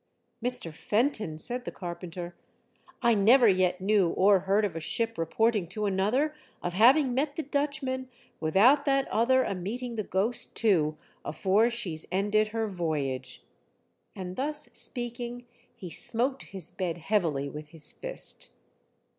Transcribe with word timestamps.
*' 0.23 0.43
Mr. 0.43 0.73
Fenton," 0.73 1.37
said 1.37 1.63
the 1.63 1.71
carpenter," 1.71 2.33
I 3.03 3.13
never 3.13 3.47
yet 3.47 3.79
knew 3.79 4.09
or 4.09 4.39
heard 4.49 4.65
of 4.65 4.75
a 4.75 4.79
ship 4.79 5.15
reporting 5.15 5.67
to 5.67 5.85
another 5.85 6.33
of 6.63 6.73
having 6.73 7.13
met 7.13 7.35
the 7.35 7.43
Dutchman, 7.43 8.09
without 8.39 8.85
that 8.85 9.07
other 9.09 9.43
a 9.43 9.53
meeting 9.53 9.97
the 9.97 10.03
Ghost 10.03 10.55
too 10.55 10.97
afore 11.23 11.69
she's 11.69 12.07
ended 12.11 12.47
her 12.47 12.67
voyage," 12.67 13.43
and 14.15 14.37
thus 14.37 14.69
speaking 14.73 15.45
he 15.75 15.91
smote 15.91 16.41
his 16.49 16.71
bed 16.71 16.97
heavily 16.97 17.47
with 17.47 17.69
his 17.69 17.93
fist. 17.93 18.49